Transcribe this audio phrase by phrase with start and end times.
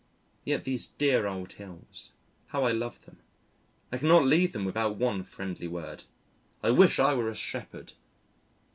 [0.43, 2.11] Yet these dear old hills.
[2.47, 3.19] How I love them.
[3.91, 6.05] I cannot leave them without one friendly word.
[6.63, 7.93] I wish I were a shepherd!